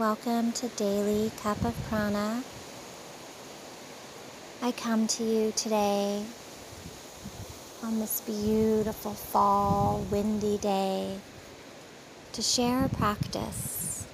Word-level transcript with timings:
Welcome 0.00 0.52
to 0.52 0.68
Daily 0.68 1.30
Cup 1.42 1.62
of 1.62 1.74
Prana. 1.90 2.42
I 4.62 4.72
come 4.72 5.06
to 5.08 5.22
you 5.22 5.52
today 5.54 6.24
on 7.82 8.00
this 8.00 8.22
beautiful 8.22 9.12
fall, 9.12 10.06
windy 10.10 10.56
day 10.56 11.18
to 12.32 12.40
share 12.40 12.86
a 12.86 12.88
practice, 12.88 14.06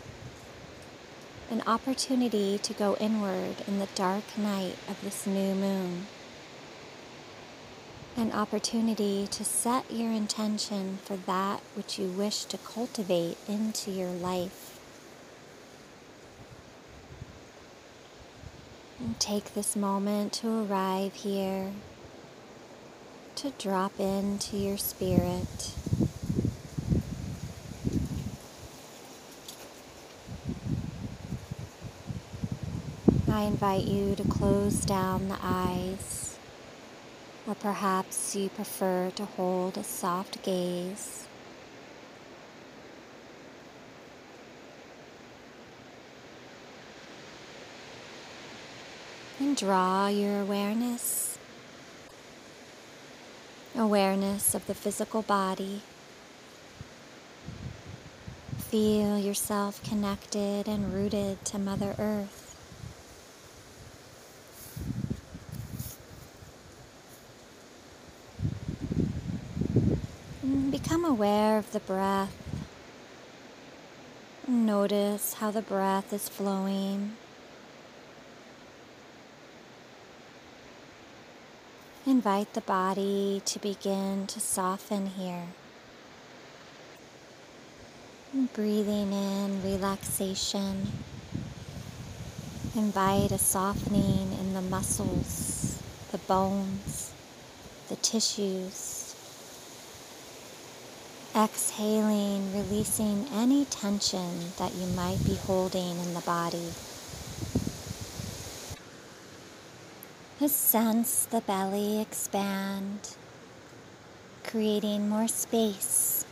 an 1.52 1.62
opportunity 1.68 2.58
to 2.58 2.74
go 2.74 2.96
inward 2.96 3.54
in 3.68 3.78
the 3.78 3.88
dark 3.94 4.36
night 4.36 4.74
of 4.88 5.00
this 5.04 5.24
new 5.24 5.54
moon 5.54 6.08
an 8.16 8.32
opportunity 8.32 9.28
to 9.28 9.44
set 9.44 9.88
your 9.92 10.10
intention 10.10 10.98
for 11.04 11.16
that 11.16 11.60
which 11.76 11.96
you 11.96 12.08
wish 12.08 12.44
to 12.46 12.58
cultivate 12.58 13.36
into 13.46 13.92
your 13.92 14.10
life. 14.10 14.72
And 18.98 19.05
take 19.18 19.54
this 19.54 19.76
moment 19.76 20.32
to 20.34 20.64
arrive 20.64 21.14
here, 21.14 21.72
to 23.36 23.50
drop 23.58 23.98
into 23.98 24.56
your 24.56 24.78
spirit. 24.78 25.72
I 33.28 33.42
invite 33.42 33.84
you 33.84 34.14
to 34.14 34.24
close 34.24 34.84
down 34.84 35.28
the 35.28 35.38
eyes 35.42 36.26
or 37.46 37.54
perhaps 37.54 38.34
you 38.34 38.48
prefer 38.48 39.10
to 39.14 39.24
hold 39.24 39.78
a 39.78 39.84
soft 39.84 40.42
gaze. 40.42 41.26
And 49.38 49.54
draw 49.54 50.08
your 50.08 50.40
awareness, 50.40 51.38
awareness 53.76 54.54
of 54.54 54.66
the 54.66 54.74
physical 54.74 55.20
body. 55.20 55.82
Feel 58.56 59.18
yourself 59.18 59.82
connected 59.84 60.66
and 60.66 60.92
rooted 60.92 61.44
to 61.44 61.58
Mother 61.58 61.94
Earth. 61.98 62.56
Become 70.70 71.04
aware 71.04 71.58
of 71.58 71.72
the 71.72 71.80
breath. 71.80 72.34
Notice 74.48 75.34
how 75.34 75.50
the 75.50 75.62
breath 75.62 76.12
is 76.12 76.28
flowing. 76.28 77.16
Invite 82.06 82.54
the 82.54 82.60
body 82.60 83.42
to 83.46 83.58
begin 83.58 84.28
to 84.28 84.38
soften 84.38 85.06
here. 85.08 85.48
Breathing 88.54 89.12
in 89.12 89.60
relaxation. 89.64 90.92
Invite 92.76 93.32
a 93.32 93.38
softening 93.38 94.38
in 94.38 94.54
the 94.54 94.62
muscles, 94.62 95.82
the 96.12 96.18
bones, 96.18 97.10
the 97.88 97.96
tissues. 97.96 99.16
Exhaling, 101.34 102.52
releasing 102.54 103.26
any 103.34 103.64
tension 103.64 104.52
that 104.58 104.76
you 104.76 104.86
might 104.94 105.18
be 105.24 105.34
holding 105.34 105.98
in 105.98 106.14
the 106.14 106.20
body. 106.20 106.68
Just 106.68 107.64
sense 110.44 111.24
the 111.24 111.40
belly 111.40 112.00
expand, 112.00 113.16
creating 114.44 115.08
more 115.08 115.28
space. 115.28 116.24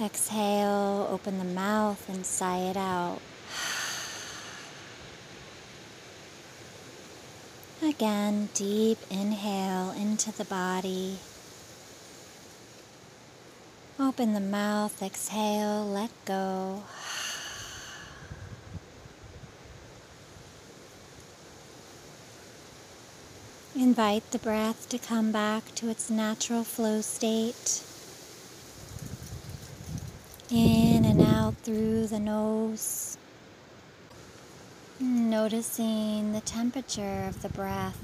Exhale, 0.00 1.08
open 1.10 1.38
the 1.38 1.44
mouth 1.44 2.08
and 2.08 2.24
sigh 2.24 2.58
it 2.58 2.76
out. 2.76 3.20
Again, 7.82 8.48
deep 8.54 8.98
inhale 9.10 9.90
into 9.90 10.30
the 10.32 10.44
body. 10.44 11.18
Open 13.98 14.34
the 14.34 14.40
mouth, 14.40 15.02
exhale, 15.02 15.84
let 15.84 16.10
go. 16.24 16.82
Invite 23.82 24.30
the 24.30 24.38
breath 24.38 24.88
to 24.90 24.96
come 24.96 25.32
back 25.32 25.74
to 25.74 25.88
its 25.88 26.08
natural 26.08 26.62
flow 26.62 27.00
state. 27.00 27.82
In 30.48 31.04
and 31.04 31.20
out 31.20 31.56
through 31.64 32.06
the 32.06 32.20
nose. 32.20 33.18
Noticing 35.00 36.30
the 36.30 36.42
temperature 36.42 37.24
of 37.28 37.42
the 37.42 37.48
breath. 37.48 37.98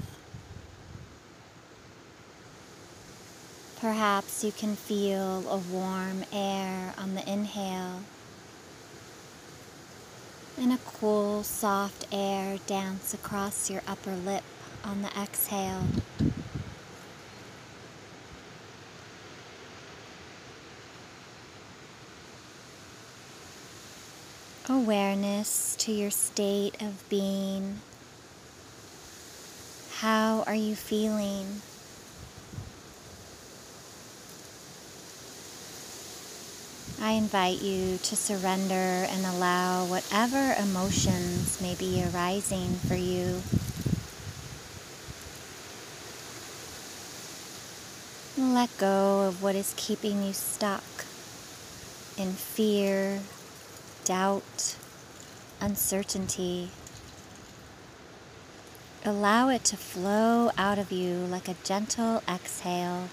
Perhaps 3.79 4.43
you 4.43 4.51
can 4.51 4.75
feel 4.75 5.47
a 5.49 5.57
warm 5.71 6.25
air 6.33 6.93
on 6.97 7.15
the 7.15 7.25
inhale 7.25 8.01
and 10.57 10.73
a 10.73 10.79
cool, 10.85 11.41
soft 11.41 12.05
air 12.11 12.57
dance 12.67 13.13
across 13.13 13.69
your 13.69 13.81
upper 13.87 14.13
lip 14.13 14.43
on 14.83 15.01
the 15.01 15.09
exhale. 15.19 15.83
Awareness 24.67 25.75
to 25.77 25.91
your 25.91 26.11
state 26.11 26.81
of 26.81 27.07
being. 27.09 27.79
How 29.97 30.43
are 30.45 30.55
you 30.55 30.75
feeling? 30.75 31.61
I 37.01 37.13
invite 37.13 37.61
you 37.61 37.97
to 37.97 38.15
surrender 38.15 38.73
and 39.09 39.25
allow 39.25 39.85
whatever 39.85 40.53
emotions 40.59 41.61
may 41.61 41.73
be 41.75 42.03
arising 42.03 42.75
for 42.87 42.95
you. 42.95 43.41
Let 48.39 48.69
go 48.77 49.27
of 49.27 49.43
what 49.43 49.55
is 49.55 49.73
keeping 49.75 50.23
you 50.23 50.31
stuck 50.31 51.03
in 52.17 52.31
fear, 52.31 53.19
doubt, 54.05 54.77
uncertainty. 55.59 56.69
Allow 59.03 59.49
it 59.49 59.65
to 59.65 59.75
flow 59.75 60.51
out 60.57 60.79
of 60.79 60.89
you 60.89 61.15
like 61.15 61.49
a 61.49 61.55
gentle 61.65 62.23
exhale. 62.29 63.09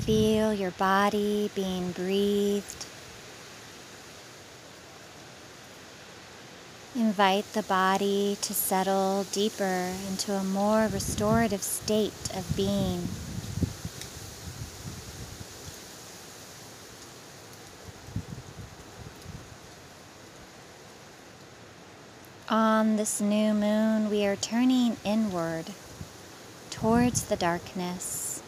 Feel 0.00 0.52
your 0.52 0.72
body 0.72 1.50
being 1.54 1.92
breathed. 1.92 2.87
Invite 7.08 7.50
the 7.54 7.62
body 7.62 8.36
to 8.42 8.52
settle 8.52 9.24
deeper 9.32 9.94
into 10.10 10.34
a 10.34 10.44
more 10.44 10.88
restorative 10.88 11.62
state 11.62 12.12
of 12.36 12.54
being. 12.54 13.08
On 22.50 22.96
this 22.96 23.22
new 23.22 23.54
moon, 23.54 24.10
we 24.10 24.26
are 24.26 24.36
turning 24.36 24.98
inward 25.02 25.72
towards 26.68 27.22
the 27.22 27.36
darkness 27.36 28.42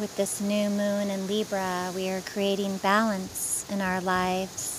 with 0.00 0.16
this 0.16 0.40
new 0.40 0.70
moon 0.70 1.10
in 1.10 1.26
Libra, 1.26 1.92
we 1.94 2.08
are 2.08 2.20
creating 2.20 2.78
balance 2.78 3.66
in 3.68 3.82
our 3.82 4.00
lives. 4.00 4.77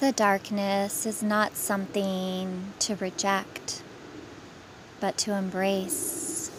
The 0.00 0.12
darkness 0.12 1.06
is 1.06 1.24
not 1.24 1.56
something 1.56 2.72
to 2.78 2.94
reject, 2.94 3.82
but 5.00 5.18
to 5.18 5.32
embrace. 5.32 6.52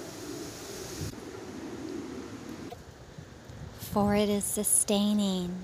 For 3.79 4.13
it 4.13 4.27
is 4.27 4.43
sustaining, 4.43 5.55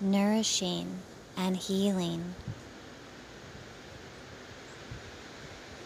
nourishing, 0.00 0.98
and 1.36 1.56
healing. 1.56 2.34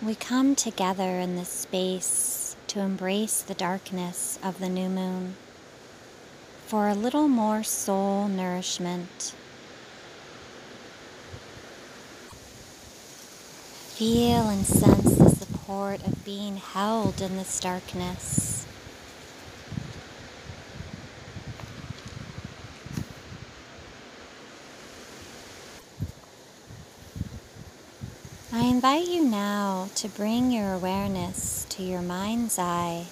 We 0.02 0.14
come 0.14 0.54
together 0.54 1.20
in 1.20 1.36
this 1.36 1.50
space 1.50 2.56
to 2.68 2.80
embrace 2.80 3.42
the 3.42 3.52
darkness 3.52 4.38
of 4.42 4.60
the 4.60 4.70
new 4.70 4.88
moon 4.88 5.36
for 6.66 6.88
a 6.88 6.94
little 6.94 7.28
more 7.28 7.62
soul 7.62 8.28
nourishment. 8.28 9.34
Feel 13.96 14.50
and 14.50 14.66
sense 14.66 15.16
the 15.16 15.30
support 15.30 16.06
of 16.06 16.22
being 16.22 16.58
held 16.58 17.22
in 17.22 17.38
this 17.38 17.58
darkness. 17.58 18.66
I 28.52 28.64
invite 28.64 29.08
you 29.08 29.24
now 29.24 29.88
to 29.94 30.08
bring 30.10 30.50
your 30.50 30.74
awareness 30.74 31.64
to 31.70 31.82
your 31.82 32.02
mind's 32.02 32.58
eye. 32.58 33.06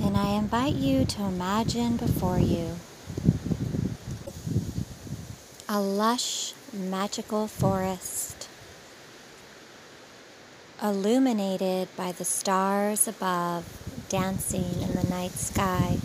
And 0.00 0.16
I 0.16 0.28
invite 0.28 0.76
you 0.76 1.04
to 1.04 1.24
imagine 1.24 1.98
before 1.98 2.38
you 2.38 2.76
a 5.68 5.80
lush, 5.80 6.54
magical 6.72 7.48
forest 7.48 8.48
illuminated 10.80 11.88
by 11.96 12.12
the 12.12 12.24
stars 12.24 13.08
above 13.08 13.64
dancing 14.08 14.80
in 14.80 14.94
the 14.94 15.02
night 15.10 15.32
sky. 15.32 15.98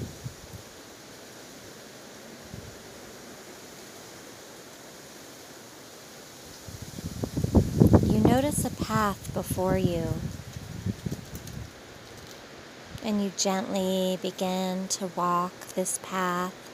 You 8.04 8.20
notice 8.20 8.66
a 8.66 8.72
path 8.84 9.32
before 9.36 9.78
you. 9.78 10.08
And 13.04 13.24
you 13.24 13.32
gently 13.38 14.18
begin 14.22 14.88
to 14.90 15.12
walk 15.16 15.54
this 15.76 16.00
path 16.02 16.71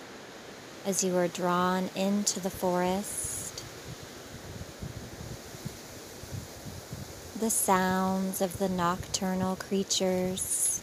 as 0.87 1.03
you 1.03 1.17
are 1.17 1.27
drawn 1.27 1.89
into 1.97 2.39
the 2.39 2.49
forest. 2.49 3.61
The 7.37 7.49
sounds 7.49 8.41
of 8.41 8.57
the 8.57 8.69
nocturnal 8.69 9.57
creatures, 9.57 10.81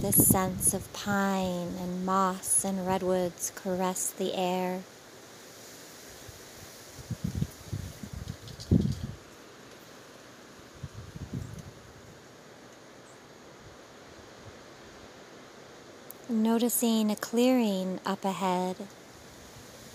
the 0.00 0.10
sense 0.10 0.72
of 0.72 0.90
pine 0.94 1.74
and 1.78 2.06
moss 2.06 2.64
and 2.64 2.86
redwoods 2.86 3.52
caress 3.54 4.08
the 4.08 4.32
air. 4.32 4.84
Noticing 16.54 17.10
a 17.10 17.16
clearing 17.16 17.98
up 18.06 18.24
ahead, 18.24 18.76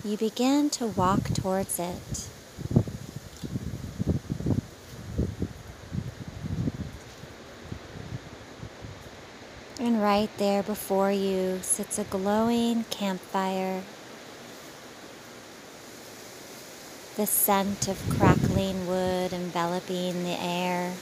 you 0.04 0.18
begin 0.18 0.68
to 0.68 0.88
walk 0.88 1.22
towards 1.32 1.78
it. 1.78 2.28
And 9.80 10.02
right 10.02 10.28
there 10.36 10.62
before 10.62 11.10
you 11.10 11.60
sits 11.62 11.98
a 11.98 12.04
glowing 12.04 12.84
campfire. 12.90 13.82
The 17.16 17.24
scent 17.24 17.88
of 17.88 17.98
crackling 18.10 18.86
wood 18.86 19.32
enveloping 19.32 20.24
the 20.24 20.36
air. 20.38 20.92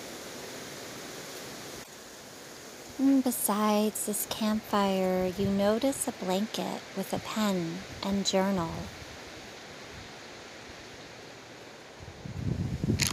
Besides 2.99 4.07
this 4.07 4.27
campfire, 4.29 5.31
you 5.39 5.47
notice 5.47 6.09
a 6.09 6.13
blanket 6.13 6.81
with 6.97 7.13
a 7.13 7.21
pen 7.21 7.79
and 8.03 8.27
journal. 8.27 8.71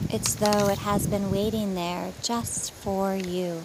It's 0.09 0.33
though 0.33 0.69
it 0.69 0.79
has 0.79 1.05
been 1.05 1.29
waiting 1.29 1.75
there 1.75 2.13
just 2.23 2.71
for 2.71 3.15
you. 3.15 3.63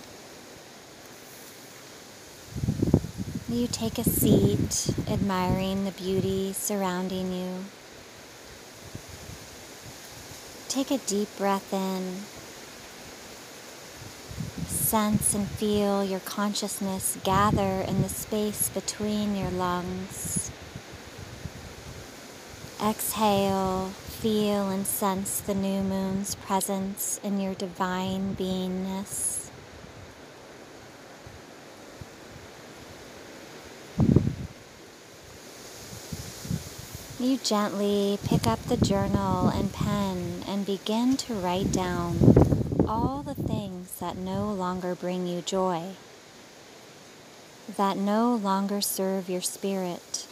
You 3.49 3.66
take 3.66 3.99
a 3.99 4.05
seat, 4.05 4.90
admiring 5.08 5.87
the 5.87 5.90
beauty 5.90 6.52
surrounding 6.52 7.32
you. 7.32 7.64
Take 10.69 10.90
a 10.90 10.99
deep 10.99 11.34
breath 11.38 11.73
in 11.73 12.39
sense 14.90 15.37
and 15.37 15.46
feel 15.46 16.02
your 16.02 16.19
consciousness 16.19 17.16
gather 17.22 17.81
in 17.87 18.02
the 18.02 18.08
space 18.08 18.69
between 18.70 19.37
your 19.37 19.48
lungs. 19.50 20.50
Exhale, 22.82 23.90
feel 23.90 24.69
and 24.69 24.84
sense 24.84 25.38
the 25.38 25.54
new 25.54 25.82
moon's 25.84 26.34
presence 26.34 27.20
in 27.22 27.38
your 27.38 27.54
divine 27.54 28.34
beingness. 28.34 29.48
You 37.20 37.37
gently 37.37 38.19
pick 38.25 38.44
up 38.44 38.60
the 38.64 38.76
journal 38.76 39.50
and 39.50 39.72
pen 39.72 40.42
and 40.48 40.66
begin 40.66 41.16
to 41.19 41.34
write 41.34 41.70
down 41.70 42.69
all 42.90 43.22
the 43.22 43.34
things 43.34 44.00
that 44.00 44.16
no 44.16 44.52
longer 44.52 44.96
bring 44.96 45.25
you 45.25 45.40
joy, 45.42 45.90
that 47.76 47.97
no 47.97 48.35
longer 48.35 48.80
serve 48.80 49.30
your 49.30 49.40
spirit. 49.40 50.26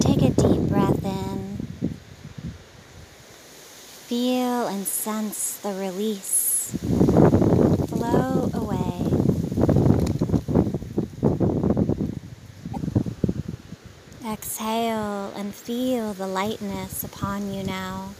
Take 0.00 0.20
a 0.20 0.30
deep 0.30 0.60
breath 0.68 1.02
in. 1.02 1.56
Feel 4.08 4.66
and 4.66 4.86
sense 4.86 5.56
the 5.56 5.72
release. 5.72 6.76
Flow 7.88 8.50
away. 8.52 8.75
Exhale 14.36 15.32
and 15.34 15.54
feel 15.54 16.12
the 16.12 16.26
lightness 16.26 17.02
upon 17.02 17.54
you 17.54 17.62
now. 17.62 18.10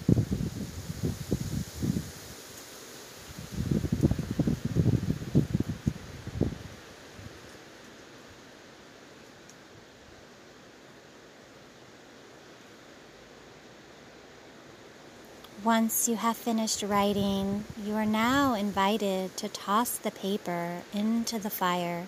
Once 15.62 16.08
you 16.08 16.16
have 16.16 16.35
finished 16.35 16.82
writing, 16.82 17.62
you 17.85 17.92
are 17.92 18.06
now 18.06 18.54
invited 18.54 19.37
to 19.37 19.49
toss 19.50 19.99
the 19.99 20.11
paper 20.11 20.80
into 20.94 21.38
the 21.38 21.50
fire. 21.50 22.06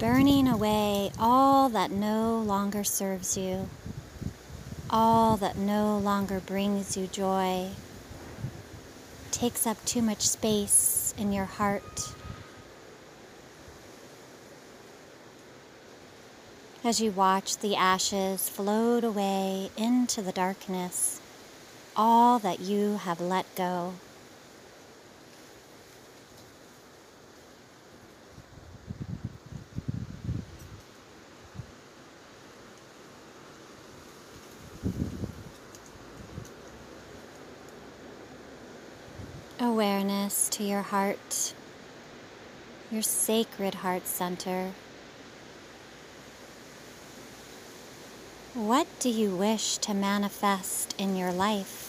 Burning 0.00 0.48
away 0.48 1.12
all 1.18 1.68
that 1.68 1.90
no 1.90 2.38
longer 2.38 2.82
serves 2.82 3.36
you, 3.36 3.68
all 4.88 5.36
that 5.36 5.58
no 5.58 5.98
longer 5.98 6.40
brings 6.40 6.96
you 6.96 7.06
joy, 7.06 7.68
takes 9.30 9.66
up 9.66 9.76
too 9.84 10.00
much 10.00 10.26
space 10.26 11.12
in 11.18 11.34
your 11.34 11.44
heart. 11.44 12.14
As 16.82 17.02
you 17.02 17.10
watch 17.10 17.58
the 17.58 17.76
ashes 17.76 18.48
float 18.48 19.04
away 19.04 19.70
into 19.76 20.22
the 20.22 20.32
darkness, 20.32 21.20
all 21.94 22.38
that 22.38 22.58
you 22.58 22.96
have 22.96 23.20
let 23.20 23.44
go. 23.54 23.92
Awareness 39.58 40.48
to 40.48 40.64
your 40.64 40.82
heart, 40.82 41.54
your 42.90 43.02
sacred 43.02 43.76
heart 43.76 44.06
center. 44.06 44.72
What 48.54 48.86
do 48.98 49.08
you 49.08 49.36
wish 49.36 49.78
to 49.78 49.94
manifest 49.94 50.94
in 50.98 51.16
your 51.16 51.32
life? 51.32 51.86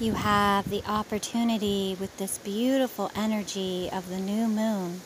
You 0.00 0.14
have 0.14 0.68
the 0.68 0.82
opportunity 0.84 1.96
with 1.98 2.16
this 2.18 2.38
beautiful 2.38 3.10
energy 3.14 3.88
of 3.92 4.08
the 4.08 4.18
new 4.18 4.48
moon 4.48 5.00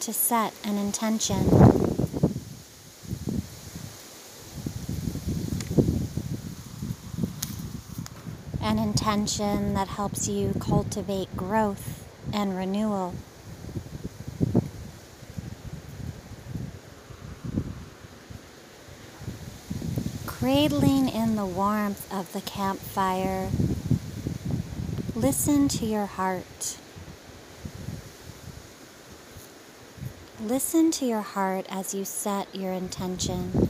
to 0.00 0.12
set 0.12 0.52
an 0.64 0.76
intention. 0.76 1.87
An 8.60 8.78
intention 8.78 9.74
that 9.74 9.88
helps 9.88 10.28
you 10.28 10.54
cultivate 10.60 11.36
growth 11.36 12.04
and 12.32 12.56
renewal. 12.56 13.14
Cradling 20.26 21.08
in 21.08 21.36
the 21.36 21.46
warmth 21.46 22.12
of 22.12 22.32
the 22.32 22.40
campfire, 22.40 23.50
listen 25.14 25.68
to 25.68 25.84
your 25.84 26.06
heart. 26.06 26.78
Listen 30.40 30.92
to 30.92 31.04
your 31.04 31.22
heart 31.22 31.66
as 31.68 31.94
you 31.94 32.04
set 32.04 32.54
your 32.54 32.72
intention. 32.72 33.68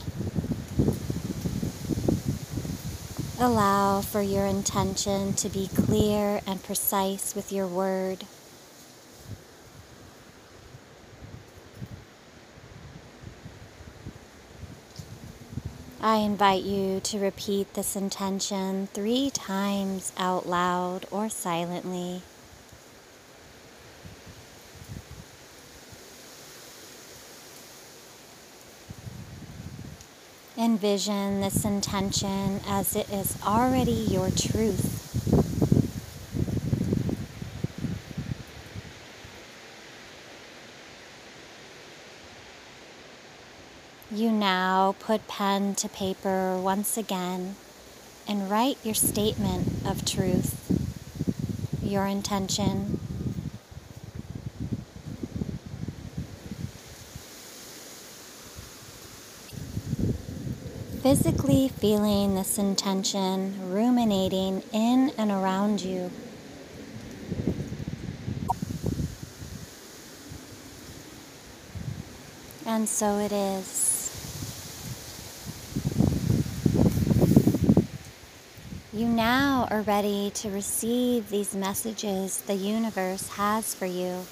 Allow 3.40 4.00
for 4.00 4.21
your 4.21 4.47
intention 4.47 5.33
to 5.35 5.49
be 5.49 5.68
clear 5.68 6.40
and 6.45 6.61
precise 6.61 7.37
with 7.37 7.52
your 7.52 7.68
word. 7.68 8.25
I 16.00 16.16
invite 16.16 16.64
you 16.64 16.99
to 16.99 17.21
repeat 17.21 17.75
this 17.75 17.95
intention 17.95 18.88
three 18.88 19.30
times 19.30 20.12
out 20.18 20.49
loud 20.49 21.07
or 21.12 21.28
silently. 21.28 22.23
Envision 30.69 31.41
this 31.41 31.65
intention 31.65 32.61
as 32.69 32.95
it 32.95 33.09
is 33.09 33.39
already 33.43 33.91
your 33.91 34.29
truth. 34.29 34.97
You 44.11 44.31
now 44.31 44.95
put 44.99 45.27
pen 45.27 45.75
to 45.77 45.89
paper 45.89 46.61
once 46.61 46.99
again 46.99 47.57
and 48.29 48.51
write 48.51 48.77
your 48.85 48.95
statement 48.95 49.87
of 49.87 50.05
truth, 50.05 51.81
your 51.83 52.05
intention. 52.05 52.98
Physically 61.09 61.69
feeling 61.71 62.35
this 62.35 62.59
intention 62.59 63.73
ruminating 63.73 64.62
in 64.75 65.11
and 65.17 65.31
around 65.31 65.81
you. 65.81 66.11
And 72.67 72.87
so 72.87 73.17
it 73.21 73.33
is. 73.33 74.05
You 78.93 79.07
now 79.07 79.67
are 79.71 79.81
ready 79.81 80.31
to 80.35 80.50
receive 80.50 81.31
these 81.31 81.55
messages 81.55 82.43
the 82.43 82.55
universe 82.55 83.29
has 83.31 83.75
for 83.75 83.87
you. 83.87 84.27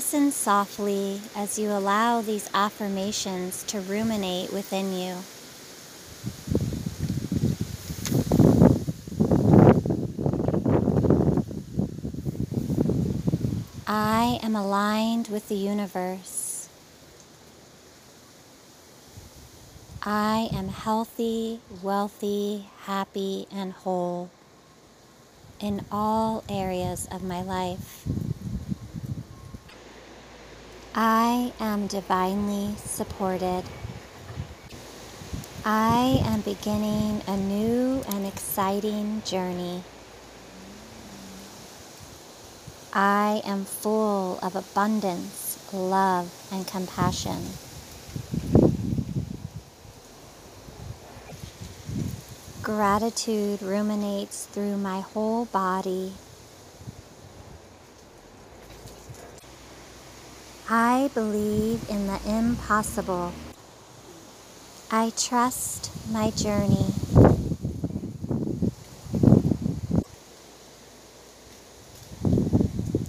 Listen 0.00 0.32
softly 0.32 1.20
as 1.36 1.58
you 1.58 1.68
allow 1.68 2.22
these 2.22 2.48
affirmations 2.54 3.62
to 3.64 3.82
ruminate 3.82 4.50
within 4.50 4.94
you. 4.94 5.14
I 13.86 14.40
am 14.42 14.56
aligned 14.56 15.28
with 15.28 15.50
the 15.50 15.54
universe. 15.54 16.70
I 20.02 20.48
am 20.50 20.68
healthy, 20.68 21.60
wealthy, 21.82 22.70
happy, 22.84 23.46
and 23.52 23.74
whole 23.74 24.30
in 25.60 25.84
all 25.92 26.42
areas 26.48 27.06
of 27.12 27.22
my 27.22 27.42
life. 27.42 28.29
I 30.92 31.52
am 31.60 31.86
divinely 31.86 32.74
supported. 32.84 33.62
I 35.64 36.20
am 36.24 36.40
beginning 36.40 37.22
a 37.28 37.36
new 37.36 38.02
and 38.08 38.26
exciting 38.26 39.22
journey. 39.24 39.84
I 42.92 43.40
am 43.44 43.66
full 43.66 44.40
of 44.42 44.56
abundance, 44.56 45.64
love, 45.72 46.34
and 46.50 46.66
compassion. 46.66 47.50
Gratitude 52.62 53.62
ruminates 53.62 54.46
through 54.46 54.76
my 54.76 55.02
whole 55.02 55.44
body. 55.44 56.14
I 60.72 61.10
believe 61.14 61.90
in 61.90 62.06
the 62.06 62.20
impossible. 62.24 63.32
I 64.88 65.10
trust 65.16 65.90
my 66.12 66.30
journey. 66.30 66.94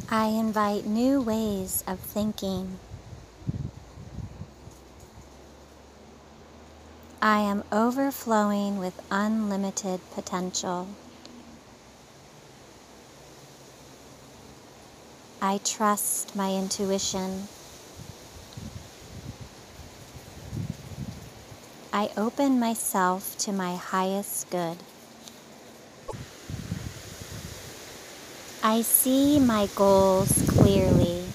I 0.10 0.26
invite 0.26 0.88
new 0.88 1.22
ways 1.22 1.84
of 1.86 2.00
thinking. 2.00 2.80
I 7.22 7.42
am 7.42 7.64
overflowing 7.72 8.80
with 8.80 9.00
unlimited 9.12 10.02
potential. 10.16 10.88
I 15.44 15.58
trust 15.64 16.36
my 16.36 16.54
intuition. 16.54 17.48
I 21.92 22.12
open 22.16 22.60
myself 22.60 23.36
to 23.40 23.52
my 23.52 23.76
highest 23.76 24.52
good. 24.52 24.78
I 28.62 28.84
see 28.84 29.40
my 29.40 29.68
goals 29.76 30.44
clearly. 30.48 31.26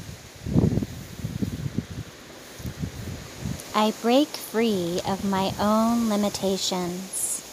I 3.75 3.93
break 4.03 4.29
free 4.29 5.01
of 5.05 5.25
my 5.25 5.53
own 5.59 6.09
limitations. 6.09 7.46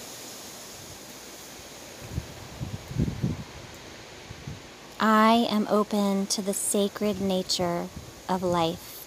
I 5.05 5.47
am 5.49 5.67
open 5.69 6.27
to 6.27 6.41
the 6.41 6.53
sacred 6.53 7.19
nature 7.19 7.87
of 8.29 8.41
life. 8.41 9.05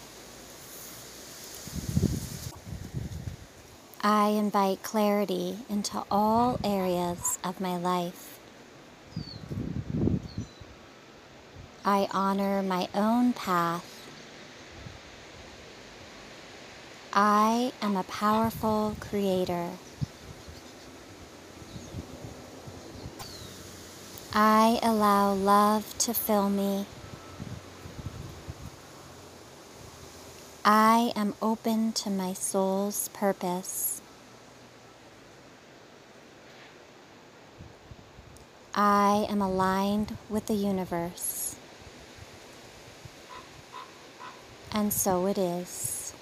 I 4.02 4.28
invite 4.28 4.82
clarity 4.82 5.56
into 5.70 6.04
all 6.10 6.60
areas 6.62 7.38
of 7.42 7.62
my 7.62 7.78
life. 7.78 8.38
I 11.82 12.08
honor 12.10 12.62
my 12.62 12.88
own 12.94 13.32
path. 13.32 13.86
I 17.14 17.72
am 17.80 17.96
a 17.96 18.02
powerful 18.02 18.96
creator. 19.00 19.70
I 24.38 24.78
allow 24.82 25.32
love 25.32 25.96
to 25.96 26.12
fill 26.12 26.50
me. 26.50 26.84
I 30.62 31.10
am 31.16 31.32
open 31.40 31.92
to 31.92 32.10
my 32.10 32.34
soul's 32.34 33.08
purpose. 33.14 34.02
I 38.74 39.24
am 39.30 39.40
aligned 39.40 40.18
with 40.28 40.48
the 40.48 40.54
universe. 40.54 41.56
And 44.70 44.92
so 44.92 45.24
it 45.28 45.38
is. 45.38 46.12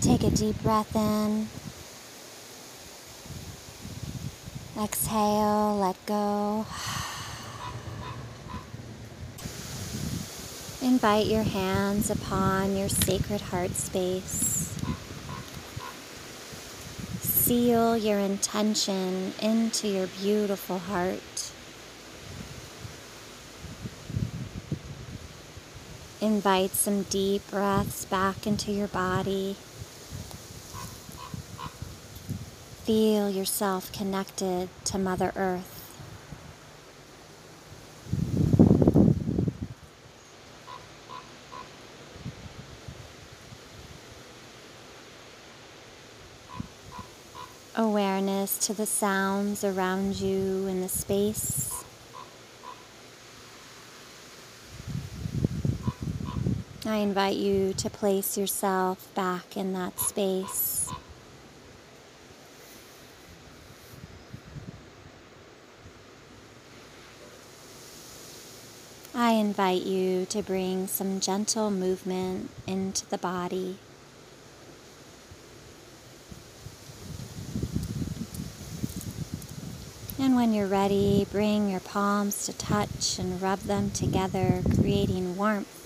Take 0.00 0.22
a 0.22 0.30
deep 0.30 0.62
breath 0.62 0.96
in. 0.96 1.48
Exhale, 4.76 5.76
let 5.76 5.94
go. 6.04 6.66
Invite 10.82 11.26
your 11.26 11.44
hands 11.44 12.10
upon 12.10 12.76
your 12.76 12.88
sacred 12.88 13.40
heart 13.40 13.70
space. 13.76 14.76
Seal 17.20 17.96
your 17.96 18.18
intention 18.18 19.32
into 19.40 19.86
your 19.86 20.08
beautiful 20.08 20.78
heart. 20.78 21.52
Invite 26.20 26.72
some 26.72 27.04
deep 27.04 27.48
breaths 27.48 28.06
back 28.06 28.44
into 28.44 28.72
your 28.72 28.88
body. 28.88 29.56
Feel 32.84 33.30
yourself 33.30 33.90
connected 33.92 34.68
to 34.84 34.98
Mother 34.98 35.32
Earth. 35.36 35.80
Awareness 47.74 48.58
to 48.66 48.74
the 48.74 48.84
sounds 48.84 49.64
around 49.64 50.20
you 50.20 50.66
in 50.66 50.82
the 50.82 50.90
space. 50.90 51.82
I 56.84 56.96
invite 56.96 57.36
you 57.36 57.72
to 57.72 57.88
place 57.88 58.36
yourself 58.36 59.08
back 59.14 59.56
in 59.56 59.72
that 59.72 59.98
space. 59.98 60.90
I 69.16 69.23
invite 69.40 69.82
you 69.82 70.26
to 70.26 70.42
bring 70.42 70.86
some 70.86 71.20
gentle 71.20 71.70
movement 71.70 72.50
into 72.66 73.06
the 73.06 73.18
body. 73.18 73.78
And 80.18 80.36
when 80.36 80.54
you're 80.54 80.66
ready, 80.66 81.26
bring 81.30 81.70
your 81.70 81.80
palms 81.80 82.46
to 82.46 82.52
touch 82.52 83.18
and 83.18 83.42
rub 83.42 83.60
them 83.60 83.90
together, 83.90 84.62
creating 84.74 85.36
warmth 85.36 85.83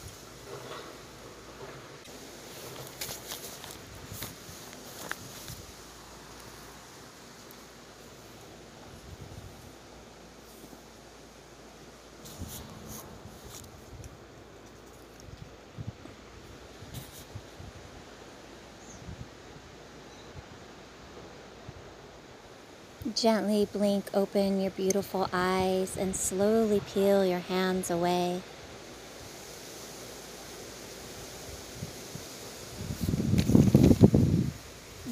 Gently 23.20 23.66
blink 23.72 24.04
open 24.14 24.60
your 24.60 24.70
beautiful 24.70 25.28
eyes 25.32 25.96
and 25.96 26.14
slowly 26.14 26.80
peel 26.94 27.24
your 27.24 27.40
hands 27.40 27.90
away. 27.90 28.42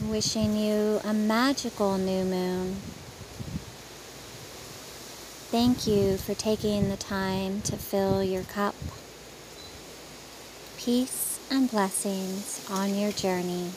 Wishing 0.09 0.57
you 0.57 1.01
a 1.03 1.13
magical 1.13 1.99
new 1.99 2.25
moon. 2.25 2.77
Thank 5.51 5.89
you 5.89 6.17
for 6.17 6.35
taking 6.35 6.89
the 6.89 6.97
time 6.97 7.61
to 7.63 7.77
fill 7.77 8.23
your 8.23 8.45
cup. 8.45 8.77
Peace 10.79 11.41
and 11.51 11.69
blessings 11.69 12.65
on 12.71 12.95
your 12.95 13.11
journey. 13.11 13.73